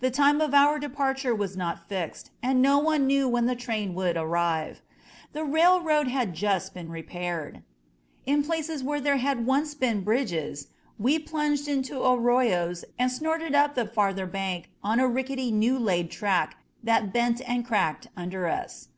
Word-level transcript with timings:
The 0.00 0.10
time 0.10 0.40
of 0.40 0.54
our 0.54 0.78
departure 0.78 1.34
was 1.34 1.54
not 1.54 1.86
fixed, 1.86 2.30
and 2.42 2.62
no 2.62 2.78
one 2.78 3.06
knew 3.06 3.28
when 3.28 3.44
the 3.44 3.54
train 3.54 3.92
would 3.94 4.16
arrive. 4.16 4.80
The 5.34 5.44
railroad 5.44 6.08
had 6.08 6.32
just 6.32 6.72
been 6.72 6.88
repaired. 6.88 7.62
In 8.24 8.42
places 8.42 8.82
where 8.82 9.02
there 9.02 9.18
had 9.18 9.44
once 9.46 9.74
been 9.74 10.00
bridges 10.02 10.68
we 10.98 11.18
plunged 11.18 11.68
into 11.68 12.02
arroyos 12.02 12.86
and 12.98 13.12
snorted 13.12 13.54
up 13.54 13.74
the 13.74 13.84
farther 13.84 14.24
bank 14.24 14.70
on 14.82 14.98
a 14.98 15.06
rickety 15.06 15.50
new 15.50 15.78
laid 15.78 16.10
track 16.10 16.56
that 16.82 17.12
bent 17.12 17.42
and 17.46 17.62
cracked 17.66 18.08
under 18.16 18.48
us. 18.48 18.88